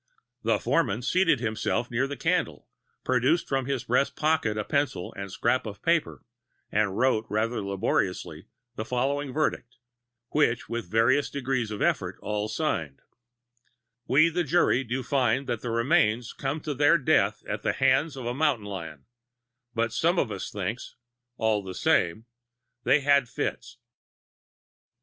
The 0.41 0.57
foreman 0.57 1.03
seated 1.03 1.39
himself 1.41 1.91
near 1.91 2.07
the 2.07 2.17
candle, 2.17 2.67
produced 3.03 3.47
from 3.47 3.67
his 3.67 3.83
breast 3.83 4.15
pocket 4.15 4.57
a 4.57 4.63
pencil 4.63 5.13
and 5.13 5.31
scrap 5.31 5.67
of 5.67 5.83
paper, 5.83 6.23
and 6.71 6.97
wrote 6.97 7.27
rather 7.29 7.61
laboriously 7.63 8.47
the 8.75 8.83
following 8.83 9.31
verdict, 9.31 9.77
which 10.29 10.67
with 10.67 10.89
various 10.89 11.29
degrees 11.29 11.69
of 11.69 11.83
effort 11.83 12.17
all 12.23 12.47
signed: 12.47 13.01
"We, 14.07 14.29
the 14.29 14.43
jury, 14.43 14.83
do 14.83 15.03
find 15.03 15.45
that 15.45 15.61
the 15.61 15.69
remains 15.69 16.33
come 16.33 16.61
to 16.61 16.73
their 16.73 16.97
death 16.97 17.43
at 17.47 17.61
the 17.61 17.73
hands 17.73 18.17
of 18.17 18.25
a 18.25 18.33
mountain 18.33 18.65
lion, 18.65 19.05
but 19.75 19.93
some 19.93 20.17
of 20.17 20.31
us 20.31 20.49
thinks, 20.49 20.95
all 21.37 21.61
the 21.61 21.75
same, 21.75 22.25
they 22.85 23.01
had 23.01 23.29
fits." 23.29 23.77